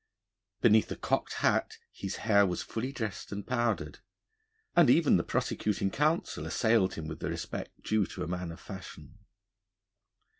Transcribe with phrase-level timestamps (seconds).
[0.61, 3.99] Beneath a cocked hat his hair was fully dressed and powdered,
[4.75, 8.59] and even the prosecuting counsel assailed him with the respect due to a man of
[8.59, 9.19] fashion.